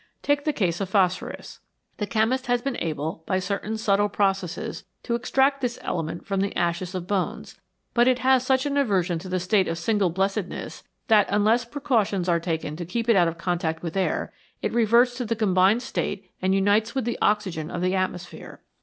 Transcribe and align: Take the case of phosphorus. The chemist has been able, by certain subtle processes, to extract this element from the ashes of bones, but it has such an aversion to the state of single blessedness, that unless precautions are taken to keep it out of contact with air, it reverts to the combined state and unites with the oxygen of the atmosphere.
Take 0.23 0.45
the 0.45 0.51
case 0.51 0.81
of 0.81 0.89
phosphorus. 0.89 1.59
The 1.97 2.07
chemist 2.07 2.47
has 2.47 2.59
been 2.63 2.75
able, 2.77 3.21
by 3.27 3.37
certain 3.37 3.77
subtle 3.77 4.09
processes, 4.09 4.83
to 5.03 5.13
extract 5.13 5.61
this 5.61 5.77
element 5.83 6.25
from 6.25 6.39
the 6.41 6.55
ashes 6.57 6.95
of 6.95 7.05
bones, 7.05 7.59
but 7.93 8.07
it 8.07 8.17
has 8.17 8.43
such 8.43 8.65
an 8.65 8.77
aversion 8.77 9.19
to 9.19 9.29
the 9.29 9.39
state 9.39 9.67
of 9.67 9.77
single 9.77 10.09
blessedness, 10.09 10.81
that 11.07 11.27
unless 11.29 11.65
precautions 11.65 12.27
are 12.27 12.39
taken 12.39 12.75
to 12.77 12.83
keep 12.83 13.09
it 13.09 13.15
out 13.15 13.27
of 13.27 13.37
contact 13.37 13.83
with 13.83 13.95
air, 13.95 14.33
it 14.63 14.73
reverts 14.73 15.15
to 15.17 15.25
the 15.25 15.35
combined 15.35 15.83
state 15.83 16.31
and 16.41 16.55
unites 16.55 16.95
with 16.95 17.05
the 17.05 17.19
oxygen 17.21 17.69
of 17.69 17.83
the 17.83 17.93
atmosphere. 17.93 18.59